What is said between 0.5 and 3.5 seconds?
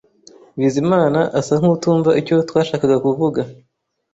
bizimana asa nkutumva icyo twashakaga kuvuga.